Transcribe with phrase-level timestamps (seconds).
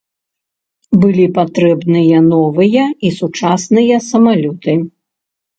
[1.01, 4.73] Былі патрэбныя новыя і сучасныя самалёты.